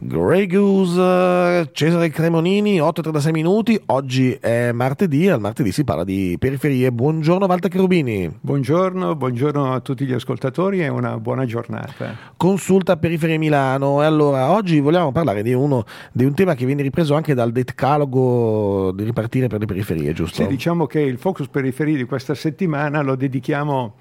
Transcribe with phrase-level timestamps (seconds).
[0.00, 3.82] Grey Goose, Cesare Cremonini, 8.36 minuti.
[3.86, 6.92] Oggi è martedì, al martedì si parla di periferie.
[6.92, 8.32] Buongiorno Walter Cherubini.
[8.40, 12.14] Buongiorno, buongiorno a tutti gli ascoltatori e una buona giornata.
[12.36, 14.00] Consulta Periferie Milano.
[14.00, 17.50] E allora, oggi vogliamo parlare di, uno, di un tema che viene ripreso anche dal
[17.50, 20.42] decalogo di ripartire per le periferie, giusto?
[20.42, 23.96] Sì, diciamo che il focus periferie di questa settimana lo dedichiamo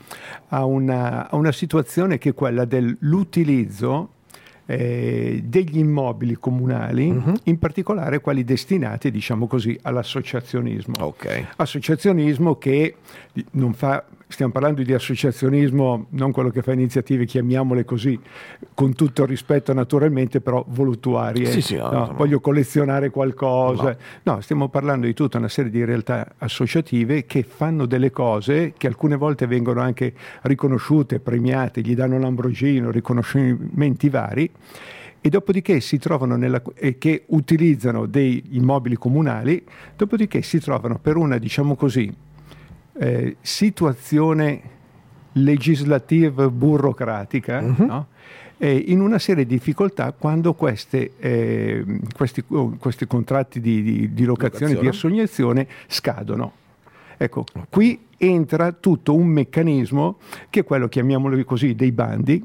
[0.49, 4.11] a una, a una situazione che è quella dell'utilizzo
[4.67, 7.33] eh, degli immobili comunali, uh-huh.
[7.43, 10.93] in particolare quelli destinati, diciamo così, all'associazionismo.
[10.99, 11.47] Okay.
[11.55, 12.95] Associazionismo che
[13.51, 18.19] non fa stiamo parlando di associazionismo, non quello che fa iniziative, chiamiamole così,
[18.73, 21.45] con tutto il rispetto naturalmente, però voluttuarie.
[21.45, 23.95] Sì, sì, no, no, voglio collezionare qualcosa.
[24.23, 24.33] No.
[24.33, 24.41] no.
[24.41, 29.15] stiamo parlando di tutta una serie di realtà associative che fanno delle cose che alcune
[29.15, 34.51] volte vengono anche riconosciute, premiate, gli danno l'ambrogino, riconoscimenti vari
[35.19, 39.63] e dopodiché si trovano nella, e che utilizzano dei immobili comunali,
[39.95, 42.13] dopodiché si trovano per una, diciamo così,
[42.99, 44.75] eh, situazione
[45.33, 47.85] legislativa burocratica uh-huh.
[47.85, 48.07] no?
[48.59, 54.23] in una serie di difficoltà quando queste, eh, questi, oh, questi, contratti di, di, di
[54.25, 56.51] locazione, locazione, di assegnazione scadono.
[57.17, 60.17] Ecco, qui entra tutto un meccanismo
[60.49, 62.43] che è quello, chiamiamolo così, dei bandi,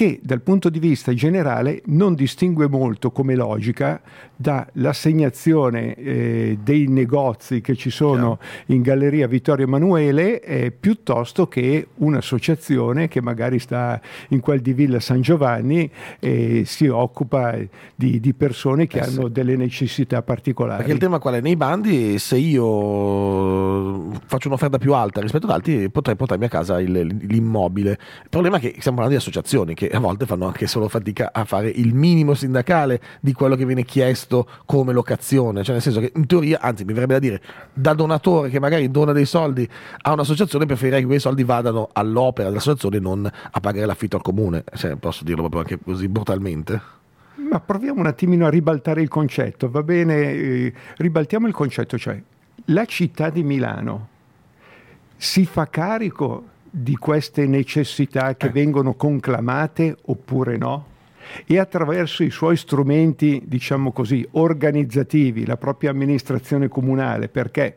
[0.00, 4.00] che dal punto di vista generale non distingue molto come logica
[4.34, 8.76] dall'assegnazione eh, dei negozi che ci sono yeah.
[8.76, 15.00] in Galleria Vittorio Emanuele eh, piuttosto che un'associazione che magari sta in quel di Villa
[15.00, 17.58] San Giovanni e si occupa
[17.94, 19.32] di, di persone che eh hanno sì.
[19.32, 20.78] delle necessità particolari.
[20.78, 21.40] Perché il tema qual è?
[21.42, 26.80] Nei bandi se io faccio un'offerta più alta rispetto ad altri potrei portarmi a casa
[26.80, 27.98] il, l'immobile.
[28.22, 31.30] Il problema è che stiamo parlando di associazioni che a volte fanno anche solo fatica
[31.32, 36.00] a fare il minimo sindacale di quello che viene chiesto come locazione, cioè nel senso
[36.00, 39.68] che in teoria, anzi mi verrebbe da dire, da donatore che magari dona dei soldi
[40.02, 44.22] a un'associazione preferirei che quei soldi vadano all'opera dell'associazione e non a pagare l'affitto al
[44.22, 46.98] comune, cioè, posso dirlo proprio anche così brutalmente.
[47.36, 50.32] Ma proviamo un attimino a ribaltare il concetto, va bene?
[50.32, 52.20] Eh, ribaltiamo il concetto, cioè
[52.66, 54.08] la città di Milano
[55.16, 58.50] si fa carico di queste necessità che eh.
[58.50, 60.86] vengono conclamate oppure no?
[61.46, 67.76] E attraverso i suoi strumenti, diciamo così, organizzativi, la propria amministrazione comunale, perché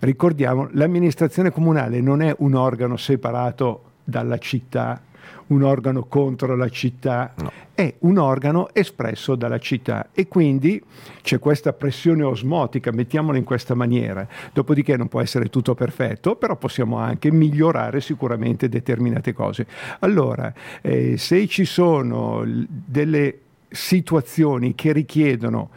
[0.00, 5.00] ricordiamo, l'amministrazione comunale non è un organo separato dalla città
[5.48, 7.50] un organo contro la città, no.
[7.74, 10.82] è un organo espresso dalla città e quindi
[11.22, 14.26] c'è questa pressione osmotica, mettiamola in questa maniera.
[14.52, 19.66] Dopodiché non può essere tutto perfetto, però possiamo anche migliorare sicuramente determinate cose.
[20.00, 23.38] Allora, eh, se ci sono delle
[23.72, 25.70] situazioni che richiedono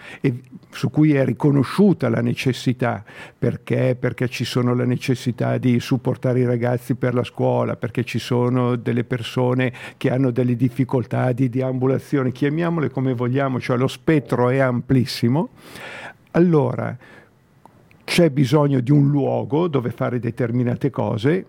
[0.76, 3.04] su cui è riconosciuta la necessità,
[3.38, 3.96] perché?
[3.98, 8.76] Perché ci sono la necessità di supportare i ragazzi per la scuola, perché ci sono
[8.76, 14.58] delle persone che hanno delle difficoltà di deambulazione, chiamiamole come vogliamo, cioè lo spettro è
[14.58, 15.50] amplissimo,
[16.32, 16.96] allora
[18.04, 21.46] c'è bisogno di un luogo dove fare determinate cose,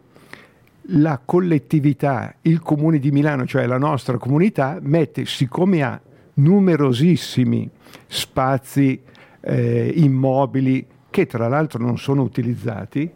[0.91, 6.01] la collettività, il comune di Milano, cioè la nostra comunità, mette, siccome ha
[6.35, 7.69] numerosissimi
[8.07, 9.03] spazi
[9.47, 13.11] eh, immobili che tra l'altro non sono utilizzati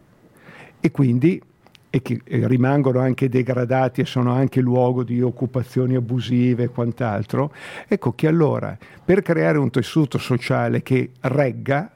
[0.80, 1.42] e quindi
[1.92, 7.52] e che rimangono anche degradati e sono anche luogo di occupazioni abusive e quant'altro,
[7.88, 11.90] ecco che allora per creare un tessuto sociale che regga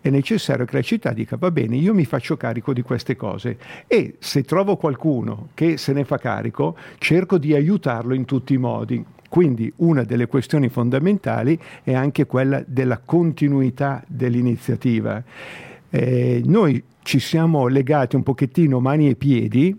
[0.00, 3.58] è necessario che la città dica va bene, io mi faccio carico di queste cose
[3.88, 8.58] e se trovo qualcuno che se ne fa carico, cerco di aiutarlo in tutti i
[8.58, 9.04] modi.
[9.32, 15.22] Quindi una delle questioni fondamentali è anche quella della continuità dell'iniziativa.
[15.88, 19.74] Eh, noi ci siamo legati un pochettino mani e piedi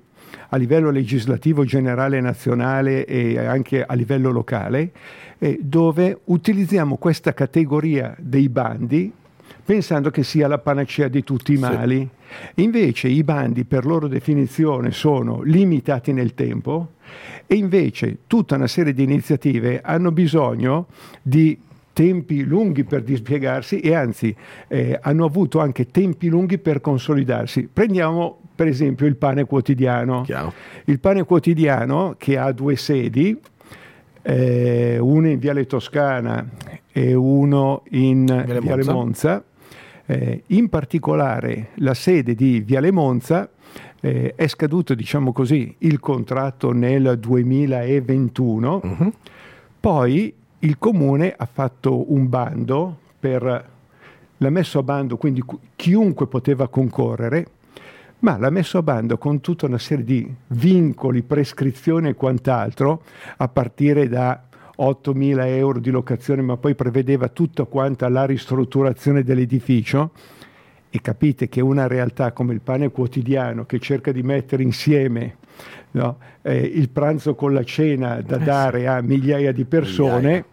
[0.49, 4.91] a livello legislativo generale nazionale e anche a livello locale,
[5.37, 9.13] eh, dove utilizziamo questa categoria dei bandi
[9.63, 11.99] pensando che sia la panacea di tutti i mali.
[11.99, 12.22] Sì.
[12.55, 16.93] Invece i bandi per loro definizione sono limitati nel tempo
[17.45, 20.87] e invece tutta una serie di iniziative hanno bisogno
[21.21, 21.59] di
[21.93, 24.35] tempi lunghi per dispiegarsi e anzi
[24.67, 27.69] eh, hanno avuto anche tempi lunghi per consolidarsi.
[27.71, 30.23] Prendiamo per esempio il pane quotidiano.
[30.23, 30.53] Chiaro.
[30.85, 33.39] Il pane quotidiano che ha due sedi,
[34.21, 36.45] eh, uno in Viale Toscana
[36.91, 39.43] e uno in Viale, Viale Monza.
[40.05, 43.49] Eh, in particolare la sede di Viale Monza
[44.01, 49.13] eh, è scaduto, diciamo così, il contratto nel 2021, uh-huh.
[49.79, 53.71] poi il comune ha fatto un bando per
[54.43, 55.41] l'ha messo a bando, quindi
[55.77, 57.47] chiunque poteva concorrere,
[58.19, 63.03] ma l'ha messo a bando con tutta una serie di vincoli, prescrizioni e quant'altro,
[63.37, 64.43] a partire da
[64.77, 70.11] 8.000 euro di locazione, ma poi prevedeva tutta quanta la ristrutturazione dell'edificio.
[70.89, 75.37] E capite che una realtà come il pane quotidiano, che cerca di mettere insieme
[75.91, 80.45] no, eh, il pranzo con la cena da eh dare a migliaia di persone, migliaia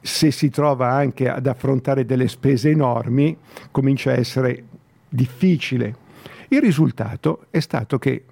[0.00, 3.36] se si trova anche ad affrontare delle spese enormi,
[3.70, 4.64] comincia a essere
[5.08, 6.04] difficile.
[6.48, 8.24] Il risultato è stato che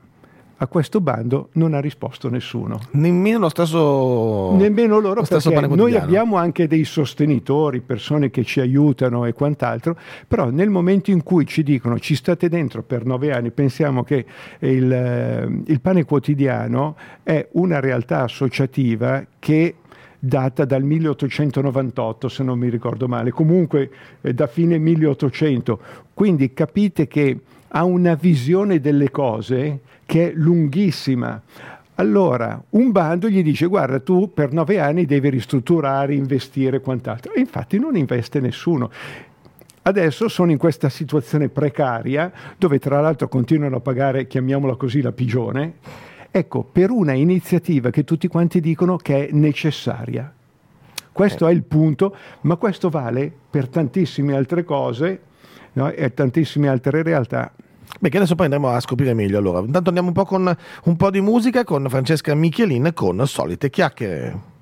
[0.58, 2.80] a questo bando non ha risposto nessuno.
[2.92, 4.54] Nemmeno lo stesso.
[4.56, 9.96] Nemmeno loro, lo perché noi abbiamo anche dei sostenitori, persone che ci aiutano e quant'altro,
[10.28, 14.24] però nel momento in cui ci dicono ci state dentro per nove anni, pensiamo che
[14.60, 19.76] il, eh, il pane quotidiano è una realtà associativa che
[20.18, 23.90] data dal 1898 se non mi ricordo male, comunque
[24.20, 25.80] eh, da fine 1800.
[26.14, 27.38] Quindi capite che
[27.76, 31.40] ha una visione delle cose che è lunghissima.
[31.96, 37.32] Allora, un bando gli dice guarda tu per nove anni devi ristrutturare, investire e quant'altro.
[37.32, 38.90] E infatti non investe nessuno.
[39.82, 45.12] Adesso sono in questa situazione precaria dove tra l'altro continuano a pagare, chiamiamola così, la
[45.12, 45.74] pigione
[46.36, 50.34] Ecco, per una iniziativa che tutti quanti dicono che è necessaria.
[51.12, 55.20] Questo è il punto, ma questo vale per tantissime altre cose
[55.74, 55.92] no?
[55.92, 57.52] e tantissime altre realtà.
[58.00, 59.60] Beh, che adesso poi andremo a scoprire meglio allora.
[59.60, 64.53] Intanto andiamo un po' con un po' di musica con Francesca Michelin con Solite Chiacchiere.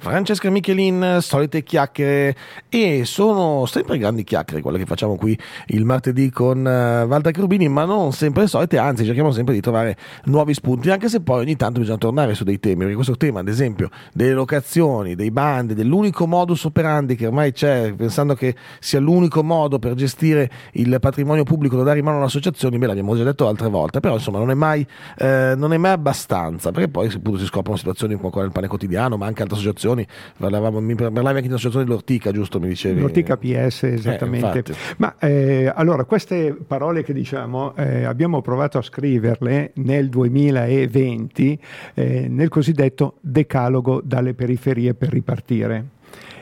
[0.00, 2.34] Francesca Michelin, solite chiacchiere.
[2.70, 7.68] E sono sempre grandi chiacchiere quelle che facciamo qui il martedì con uh, Walter Cherubini,
[7.68, 11.56] ma non sempre solite, anzi cerchiamo sempre di trovare nuovi spunti, anche se poi ogni
[11.56, 15.74] tanto bisogna tornare su dei temi, perché questo tema ad esempio delle locazioni, dei bandi,
[15.74, 21.44] dell'unico modus operandi che ormai c'è, pensando che sia l'unico modo per gestire il patrimonio
[21.44, 24.38] pubblico da dare in mano alle associazioni, beh l'abbiamo già detto altre volte, però insomma
[24.38, 24.86] non è mai,
[25.18, 28.66] eh, non è mai abbastanza, perché poi appunto si scoprono situazioni come quella del pane
[28.66, 30.06] quotidiano, ma anche altre associazioni associazioni,
[30.36, 32.60] parlavamo, mi parlavi anche di un'associazione dell'Ortica, giusto?
[32.60, 33.00] Mi dicevi?
[33.00, 34.58] L'Ortica PS, esattamente.
[34.58, 41.58] Eh, Ma eh, allora, queste parole che diciamo eh, abbiamo provato a scriverle nel 2020
[41.94, 45.84] eh, nel cosiddetto decalogo dalle periferie per ripartire.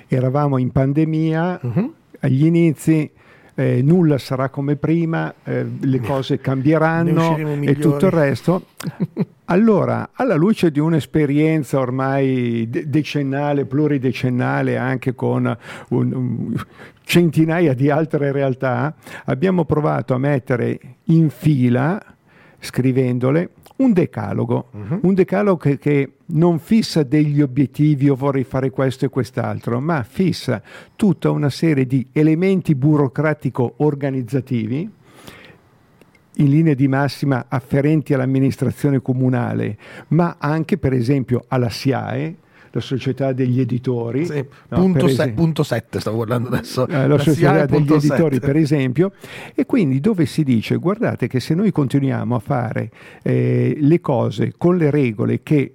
[0.06, 1.94] Eravamo in pandemia, uh-huh.
[2.20, 3.10] agli inizi,
[3.54, 8.62] eh, nulla sarà come prima, eh, le cose cambieranno e tutto il resto.
[9.50, 15.56] Allora, alla luce di un'esperienza ormai decennale, pluridecennale, anche con
[15.88, 16.54] un, un,
[17.02, 21.98] centinaia di altre realtà, abbiamo provato a mettere in fila,
[22.60, 24.98] scrivendole, un decalogo, uh-huh.
[25.02, 30.02] un decalogo che, che, non fissa degli obiettivi, io vorrei fare questo e quest'altro, ma
[30.02, 30.60] fissa
[30.94, 34.90] tutta una serie di elementi burocratico-organizzativi
[36.38, 39.76] in linea di massima afferenti all'amministrazione comunale,
[40.08, 42.36] ma anche per esempio alla SIAE,
[42.70, 44.26] la società degli editori.
[44.26, 46.86] Sì, no, punto, se, punto 7 stavo guardando adesso.
[46.86, 48.46] Eh, la, la società degli editori 7.
[48.46, 49.12] per esempio.
[49.54, 52.90] E quindi dove si dice guardate che se noi continuiamo a fare
[53.22, 55.74] eh, le cose con le regole che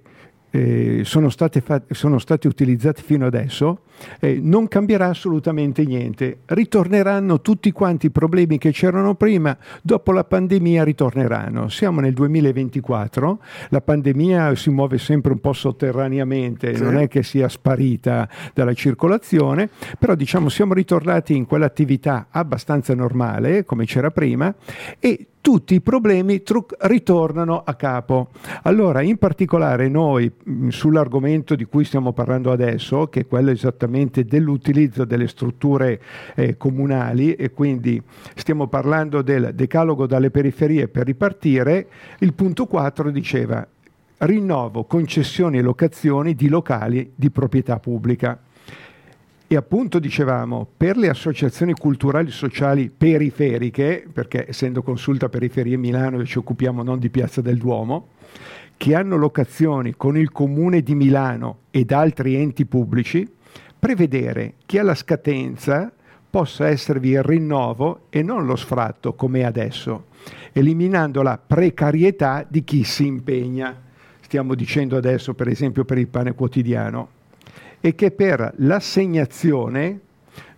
[0.54, 3.80] eh, sono, state fat- sono state utilizzate fino adesso,
[4.20, 6.42] eh, non cambierà assolutamente niente.
[6.46, 11.68] Ritorneranno tutti quanti i problemi che c'erano prima, dopo la pandemia ritorneranno.
[11.68, 16.82] Siamo nel 2024, la pandemia si muove sempre un po' sotterraneamente, sì.
[16.82, 19.68] non è che sia sparita dalla circolazione,
[19.98, 24.54] però diciamo siamo ritornati in quell'attività abbastanza normale, come c'era prima,
[25.00, 28.30] e tutti i problemi tru- ritornano a capo.
[28.62, 34.24] Allora, in particolare noi mh, sull'argomento di cui stiamo parlando adesso, che è quello esattamente
[34.24, 36.00] dell'utilizzo delle strutture
[36.34, 38.02] eh, comunali e quindi
[38.34, 41.88] stiamo parlando del decalogo dalle periferie per ripartire,
[42.20, 43.68] il punto 4 diceva
[44.16, 48.43] rinnovo concessioni e locazioni di locali di proprietà pubblica.
[49.46, 56.24] E appunto dicevamo, per le associazioni culturali e sociali periferiche, perché essendo consulta periferie Milano
[56.24, 58.08] ci occupiamo non di Piazza del Duomo,
[58.78, 63.30] che hanno locazioni con il Comune di Milano ed altri enti pubblici,
[63.78, 65.92] prevedere che alla scadenza
[66.30, 70.06] possa esservi il rinnovo e non lo sfratto come adesso,
[70.52, 73.78] eliminando la precarietà di chi si impegna.
[74.20, 77.08] Stiamo dicendo adesso per esempio per il pane quotidiano
[77.84, 80.00] e che per l'assegnazione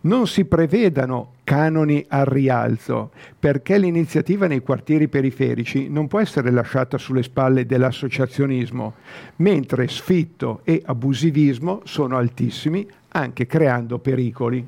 [0.03, 6.99] non si prevedano canoni al rialzo, perché l'iniziativa nei quartieri periferici non può essere lasciata
[6.99, 8.95] sulle spalle dell'associazionismo,
[9.39, 14.65] mentre sfitto e abusivismo sono altissimi, anche creando pericoli.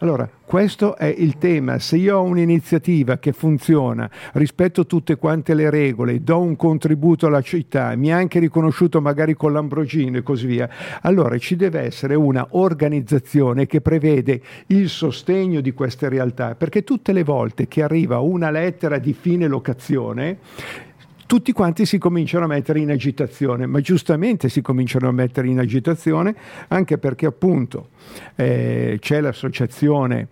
[0.00, 1.80] Allora, questo è il tema.
[1.80, 7.40] Se io ho un'iniziativa che funziona, rispetto tutte quante le regole, do un contributo alla
[7.40, 10.70] città, mi ha anche riconosciuto magari con l'Ambrogino e così via,
[11.02, 17.12] allora ci deve essere una organizzazione che prevede il sostegno di queste realtà, perché tutte
[17.12, 20.38] le volte che arriva una lettera di fine locazione,
[21.28, 25.58] tutti quanti si cominciano a mettere in agitazione, ma giustamente si cominciano a mettere in
[25.58, 26.34] agitazione
[26.68, 27.90] anche perché appunto
[28.34, 30.28] eh, c'è l'associazione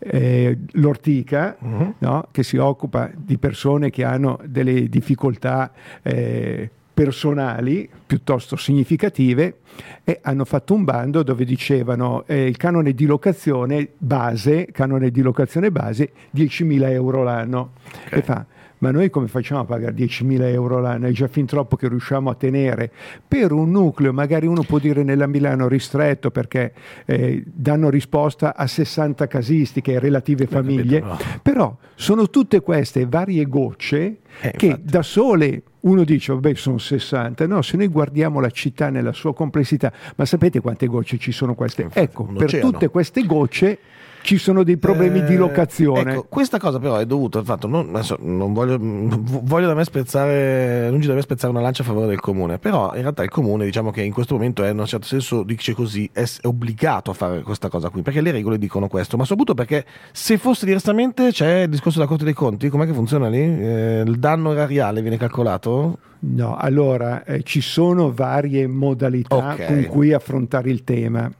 [0.00, 1.94] eh, L'Ortica uh-huh.
[1.98, 2.26] no?
[2.32, 5.70] che si occupa di persone che hanno delle difficoltà
[6.02, 9.58] eh, personali piuttosto significative
[10.02, 15.22] e hanno fatto un bando dove dicevano eh, il canone di locazione base, canone di
[15.22, 17.70] locazione base 10.000 euro l'anno.
[18.06, 18.18] Okay.
[18.18, 18.44] E fa,
[18.80, 21.06] ma noi come facciamo a pagare 10.000 euro l'anno?
[21.06, 22.90] È già fin troppo che riusciamo a tenere
[23.26, 26.72] per un nucleo, magari uno può dire nella Milano ristretto perché
[27.06, 31.40] eh, danno risposta a 60 casistiche relative famiglie, capito, no.
[31.42, 34.90] però sono tutte queste varie gocce eh, che infatti.
[34.90, 37.46] da sole uno dice, vabbè, sono 60.
[37.46, 41.54] No, se noi guardiamo la città nella sua complessità, ma sapete quante gocce ci sono
[41.54, 41.82] queste?
[41.82, 43.78] Infatti, ecco, per tutte queste gocce
[44.22, 46.12] ci sono dei problemi eh, di locazione.
[46.12, 49.84] Ecco, questa cosa però è dovuta al fatto, non, adesso, non voglio, voglio da me
[49.84, 53.30] spezzare, lungi da me spezzare una lancia a favore del comune, però in realtà il
[53.30, 57.10] comune diciamo che in questo momento è in un certo senso, dice così, è, obbligato
[57.10, 60.66] a fare questa cosa qui, perché le regole dicono questo, ma soprattutto perché se fosse
[60.66, 63.38] diversamente c'è il discorso della Corte dei Conti, com'è che funziona lì?
[63.38, 65.98] Eh, il danno erariale viene calcolato?
[66.20, 69.66] No, allora eh, ci sono varie modalità okay.
[69.66, 71.30] con cui affrontare il tema.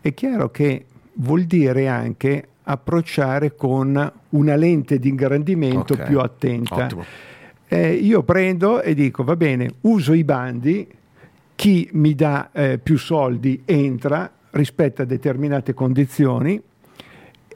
[0.00, 6.06] È chiaro che vuol dire anche approcciare con una lente di ingrandimento okay.
[6.06, 6.88] più attenta.
[7.68, 10.88] Eh, io prendo e dico, va bene, uso i bandi,
[11.54, 16.60] chi mi dà eh, più soldi entra, rispetta determinate condizioni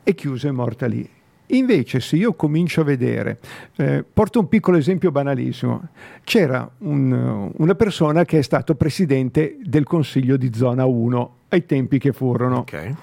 [0.02, 1.08] e chiuso è morta lì.
[1.50, 3.38] Invece se io comincio a vedere,
[3.76, 5.88] eh, porto un piccolo esempio banalissimo,
[6.24, 11.98] c'era un, una persona che è stato presidente del Consiglio di Zona 1 ai tempi
[11.98, 12.58] che furono.
[12.58, 12.94] Okay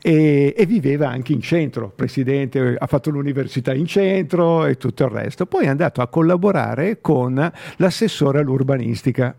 [0.00, 5.10] e, e, viveva anche in centro, presidente, ha fatto l'università in centro e tutto il
[5.10, 5.46] resto.
[5.46, 9.34] Poi è andato a collaborare con l'assessore all'urbanistica.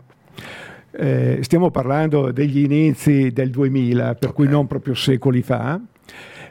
[0.92, 4.32] Eh, stiamo parlando degli inizi del 2000, per okay.
[4.32, 5.80] cui non proprio secoli fa.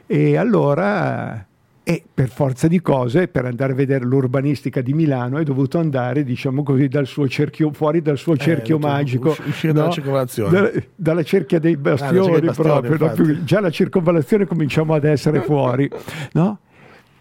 [0.06, 1.46] E allora
[1.82, 6.22] e per forza di cose, per andare a vedere l'urbanistica di Milano, è dovuto andare,
[6.24, 9.34] diciamo così, dal suo cerchio, fuori dal suo eh, cerchio eh, magico.
[9.46, 9.80] Uscire no?
[9.80, 10.60] dalla circolazione.
[10.60, 13.26] Da, dalla cerchia dei bastioni, ah, bastioni proprio.
[13.26, 13.44] No?
[13.44, 15.90] Già la circonvallazione cominciamo ad essere fuori.
[16.32, 16.58] No?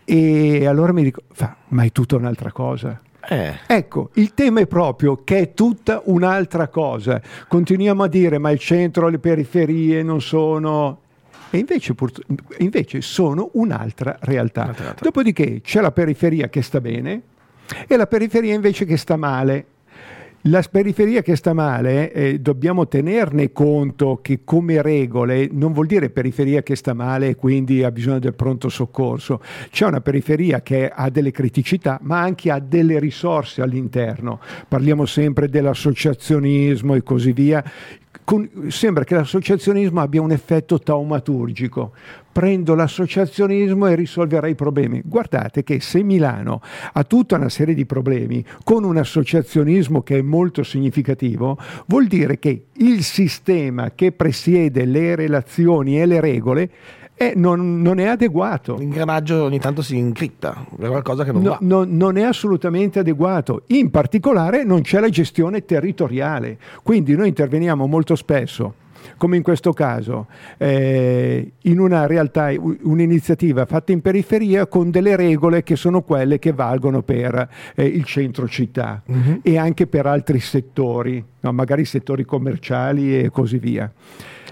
[0.03, 2.99] E allora mi dico, fa, ma è tutta un'altra cosa.
[3.27, 3.53] Eh.
[3.67, 7.21] Ecco, il tema è proprio che è tutta un'altra cosa.
[7.47, 11.01] Continuiamo a dire, ma il centro, le periferie non sono
[11.49, 11.95] e invece,
[12.59, 14.63] invece sono un'altra realtà.
[14.63, 15.03] un'altra realtà.
[15.03, 17.21] Dopodiché c'è la periferia che sta bene
[17.87, 19.65] e la periferia invece che sta male.
[20.43, 26.09] La periferia che sta male, eh, dobbiamo tenerne conto che come regole non vuol dire
[26.09, 29.41] periferia che sta male e quindi ha bisogno del pronto soccorso.
[29.69, 34.39] C'è una periferia che ha delle criticità ma anche ha delle risorse all'interno.
[34.65, 37.61] Parliamo sempre dell'associazionismo e così via
[38.29, 41.93] con, sembra che l'associazionismo abbia un effetto taumaturgico.
[42.31, 45.01] Prendo l'associazionismo e risolverei i problemi.
[45.03, 46.61] Guardate che se Milano
[46.93, 51.57] ha tutta una serie di problemi con un associazionismo che è molto significativo,
[51.87, 56.69] vuol dire che il sistema che presiede le relazioni e le regole
[57.21, 58.77] eh, non, non, è adeguato.
[58.77, 61.57] L'ingranaggio ogni tanto si incripta, è qualcosa che non no, va.
[61.59, 63.63] No, non è assolutamente adeguato.
[63.67, 66.57] In particolare non c'è la gestione territoriale.
[66.81, 68.73] Quindi noi interveniamo molto spesso
[69.17, 75.63] come in questo caso, eh, in una realtà, un'iniziativa fatta in periferia con delle regole
[75.63, 79.39] che sono quelle che valgono per eh, il centro città uh-huh.
[79.41, 81.51] e anche per altri settori, no?
[81.51, 83.91] magari settori commerciali e così via.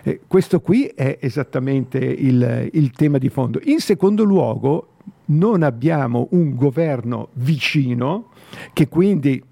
[0.03, 3.59] Eh, questo qui è esattamente il, il tema di fondo.
[3.63, 4.89] In secondo luogo,
[5.25, 8.29] non abbiamo un governo vicino
[8.73, 9.43] che quindi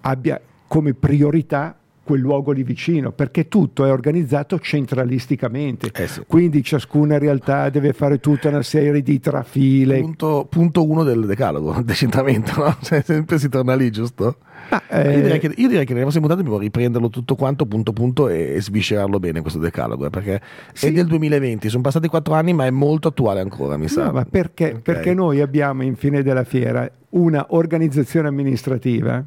[0.00, 1.77] abbia come priorità
[2.08, 5.90] quel luogo lì vicino, perché tutto è organizzato centralisticamente.
[5.92, 6.22] Eh sì.
[6.26, 10.00] Quindi ciascuna realtà deve fare tutta una serie di trafile.
[10.00, 12.76] Punto, punto uno del decalogo, decentramento, no?
[12.80, 14.38] Cioè, sempre si torna lì, giusto?
[14.70, 17.66] Ma, io, direi eh, che, io direi che nelle prossime puntate dobbiamo riprenderlo tutto quanto
[17.66, 20.40] punto punto e, e sviscerarlo bene questo decalogo, eh, perché
[20.72, 20.86] Sì.
[20.86, 24.04] è del 2020, sono passati quattro anni ma è molto attuale ancora, mi sa.
[24.04, 24.80] No, ma perché, Ok.
[24.80, 29.22] perché noi abbiamo in fine della fiera una organizzazione amministrativa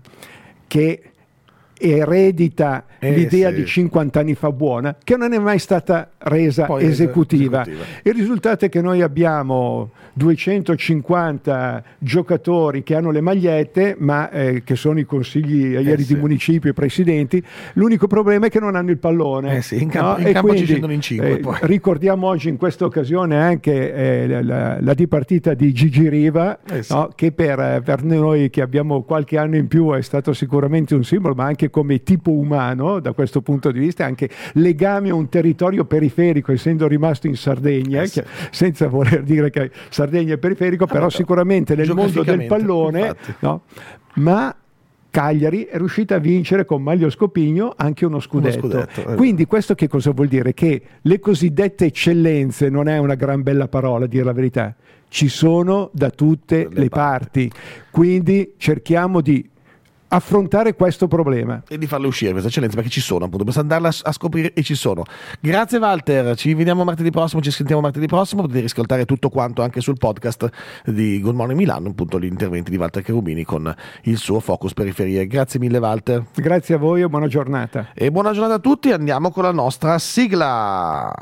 [0.66, 1.11] che
[1.82, 3.56] eredita Eh, l'idea sì.
[3.56, 7.62] di 50 anni fa buona, che non è mai stata resa Poi esecutiva.
[7.64, 8.00] esecutiva.
[8.04, 14.76] Il risultato è che noi abbiamo 250 giocatori che hanno le magliette, ma eh, che
[14.76, 16.14] sono i consigli ieri sì.
[16.14, 17.44] di municipio, i presidenti.
[17.74, 19.58] L'unico problema è che non hanno il pallone.
[19.58, 21.58] Eh sì, in campo- in E campo ci quindi, scendono in cinque, eh, poi.
[21.62, 26.84] ricordiamo oggi in questa occasione anche eh, la, la- la dipartita di Gigi Riva, Eh
[26.84, 26.94] sì.
[26.94, 27.10] no?
[27.16, 31.04] che per, eh, per noi che abbiamo qualche anno in più è stato sicuramente un
[31.04, 35.28] simbolo, ma anche come tipo umano da questo punto di vista, anche legame a un
[35.30, 40.86] territorio periferico, essendo rimasto in Sardegna, Eh che- senza voler dire che Sardegna è periferico,
[40.86, 43.64] però però, sicuramente nel mondo del pallone, no?
[44.16, 44.56] ma
[45.10, 48.60] Cagliari è riuscita a vincere con Maglio Scopigno anche uno scudetto.
[48.60, 49.16] scudetto, eh.
[49.16, 50.54] Quindi questo che cosa vuol dire?
[50.54, 54.74] Che le cosiddette eccellenze non è una gran bella parola, a dire la verità,
[55.10, 57.52] ci sono da tutte Le le, parti.
[57.90, 59.50] Quindi cerchiamo di
[60.14, 61.64] affrontare questo problema.
[61.68, 64.54] E di farle uscire queste eccellenze perché ci sono, appunto, basta andarle a, a scoprire
[64.54, 65.04] e ci sono.
[65.40, 69.80] Grazie Walter, ci vediamo martedì prossimo, ci sentiamo martedì prossimo, potete riscoltare tutto quanto anche
[69.82, 70.50] sul podcast
[70.86, 75.28] di Good Morning Milano, appunto gli interventi di Walter Cherubini con il suo focus periferie.
[75.28, 77.90] Grazie mille Walter Grazie a voi e buona giornata.
[77.94, 81.14] e buona giornata a tutti, andiamo con la nostra sigla.